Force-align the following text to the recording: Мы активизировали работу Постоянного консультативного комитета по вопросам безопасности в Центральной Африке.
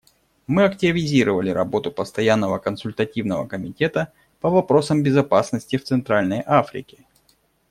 Мы 0.47 0.63
активизировали 0.63 1.51
работу 1.51 1.91
Постоянного 1.91 2.57
консультативного 2.57 3.45
комитета 3.47 4.11
по 4.39 4.49
вопросам 4.49 5.03
безопасности 5.03 5.77
в 5.77 5.83
Центральной 5.83 6.41
Африке. 6.43 7.05